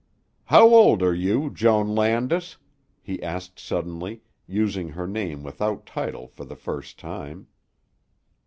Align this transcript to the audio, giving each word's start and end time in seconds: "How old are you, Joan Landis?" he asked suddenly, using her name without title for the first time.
"How 0.45 0.67
old 0.67 1.03
are 1.03 1.13
you, 1.13 1.51
Joan 1.51 1.93
Landis?" 1.93 2.57
he 3.03 3.21
asked 3.21 3.59
suddenly, 3.59 4.23
using 4.47 4.89
her 4.89 5.05
name 5.05 5.43
without 5.43 5.85
title 5.85 6.25
for 6.27 6.43
the 6.43 6.55
first 6.55 6.97
time. 6.97 7.45